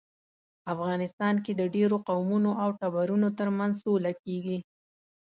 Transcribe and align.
افغانستان 0.73 1.35
کې 1.45 1.51
د 1.55 1.61
ډیرو 1.75 1.97
قومونو 2.09 2.51
او 2.63 2.69
ټبرونو 2.79 3.27
ترمنځ 3.39 3.73
سوله 3.83 4.11
کیږي 4.23 4.57